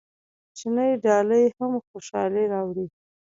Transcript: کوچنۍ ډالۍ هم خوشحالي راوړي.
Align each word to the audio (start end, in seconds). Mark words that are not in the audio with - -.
کوچنۍ 0.47 0.91
ډالۍ 1.03 1.45
هم 1.57 1.73
خوشحالي 1.87 2.43
راوړي. 2.53 2.85